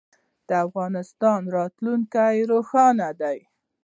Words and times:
د 0.47 0.49
افغانستان 0.65 1.41
راتلونکی 1.57 2.37
روښانه 2.51 3.09
دی 3.21 3.37